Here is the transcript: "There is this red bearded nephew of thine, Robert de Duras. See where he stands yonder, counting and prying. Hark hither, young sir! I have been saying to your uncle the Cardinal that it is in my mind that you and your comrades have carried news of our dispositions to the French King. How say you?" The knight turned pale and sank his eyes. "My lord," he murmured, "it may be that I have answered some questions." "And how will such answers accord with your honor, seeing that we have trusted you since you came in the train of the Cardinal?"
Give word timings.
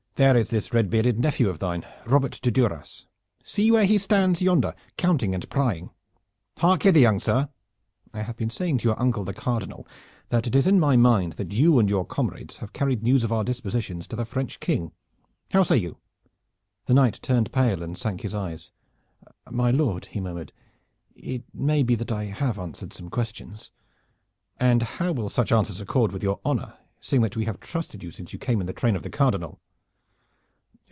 "There 0.15 0.37
is 0.37 0.51
this 0.51 0.71
red 0.71 0.91
bearded 0.91 1.17
nephew 1.19 1.49
of 1.49 1.57
thine, 1.57 1.83
Robert 2.05 2.37
de 2.43 2.51
Duras. 2.51 3.07
See 3.43 3.71
where 3.71 3.85
he 3.85 3.97
stands 3.97 4.39
yonder, 4.39 4.75
counting 4.95 5.33
and 5.33 5.49
prying. 5.49 5.89
Hark 6.57 6.83
hither, 6.83 6.99
young 6.99 7.19
sir! 7.19 7.49
I 8.13 8.21
have 8.21 8.37
been 8.37 8.51
saying 8.51 8.79
to 8.79 8.87
your 8.89 8.99
uncle 9.01 9.23
the 9.23 9.33
Cardinal 9.33 9.87
that 10.29 10.45
it 10.45 10.55
is 10.55 10.67
in 10.67 10.79
my 10.79 10.95
mind 10.95 11.33
that 11.33 11.53
you 11.53 11.79
and 11.79 11.89
your 11.89 12.05
comrades 12.05 12.57
have 12.57 12.71
carried 12.71 13.01
news 13.01 13.23
of 13.23 13.31
our 13.31 13.43
dispositions 13.43 14.05
to 14.09 14.15
the 14.15 14.25
French 14.25 14.59
King. 14.59 14.91
How 15.53 15.63
say 15.63 15.77
you?" 15.77 15.97
The 16.85 16.93
knight 16.93 17.17
turned 17.23 17.51
pale 17.51 17.81
and 17.81 17.97
sank 17.97 18.21
his 18.21 18.35
eyes. 18.35 18.69
"My 19.49 19.71
lord," 19.71 20.05
he 20.07 20.19
murmured, 20.19 20.53
"it 21.15 21.45
may 21.51 21.81
be 21.81 21.95
that 21.95 22.11
I 22.11 22.25
have 22.25 22.59
answered 22.59 22.93
some 22.93 23.09
questions." 23.09 23.71
"And 24.59 24.83
how 24.83 25.13
will 25.13 25.29
such 25.29 25.51
answers 25.51 25.81
accord 25.81 26.11
with 26.11 26.21
your 26.21 26.39
honor, 26.45 26.75
seeing 26.99 27.23
that 27.23 27.37
we 27.37 27.45
have 27.45 27.59
trusted 27.59 28.03
you 28.03 28.11
since 28.11 28.31
you 28.33 28.37
came 28.37 28.61
in 28.61 28.67
the 28.67 28.73
train 28.73 28.95
of 28.95 29.01
the 29.01 29.09
Cardinal?" 29.09 29.59